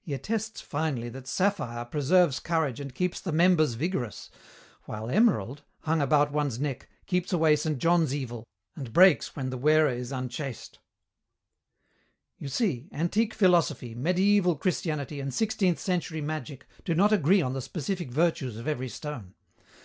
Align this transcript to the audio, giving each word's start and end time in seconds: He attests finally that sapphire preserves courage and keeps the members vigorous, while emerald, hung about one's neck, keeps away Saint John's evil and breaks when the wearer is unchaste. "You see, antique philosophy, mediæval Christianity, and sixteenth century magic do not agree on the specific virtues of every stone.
He 0.00 0.12
attests 0.14 0.60
finally 0.60 1.08
that 1.10 1.28
sapphire 1.28 1.84
preserves 1.84 2.40
courage 2.40 2.80
and 2.80 2.92
keeps 2.92 3.20
the 3.20 3.30
members 3.30 3.74
vigorous, 3.74 4.28
while 4.86 5.08
emerald, 5.08 5.62
hung 5.82 6.02
about 6.02 6.32
one's 6.32 6.58
neck, 6.58 6.88
keeps 7.06 7.32
away 7.32 7.54
Saint 7.54 7.78
John's 7.78 8.12
evil 8.12 8.48
and 8.74 8.92
breaks 8.92 9.36
when 9.36 9.50
the 9.50 9.56
wearer 9.56 9.90
is 9.92 10.10
unchaste. 10.10 10.80
"You 12.36 12.48
see, 12.48 12.88
antique 12.90 13.32
philosophy, 13.32 13.94
mediæval 13.94 14.58
Christianity, 14.58 15.20
and 15.20 15.32
sixteenth 15.32 15.78
century 15.78 16.20
magic 16.20 16.66
do 16.84 16.92
not 16.96 17.12
agree 17.12 17.40
on 17.40 17.52
the 17.52 17.62
specific 17.62 18.10
virtues 18.10 18.56
of 18.56 18.66
every 18.66 18.88
stone. 18.88 19.34